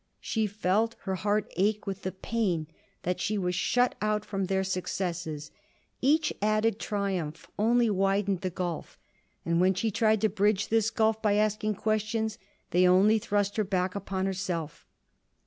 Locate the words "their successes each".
4.45-6.33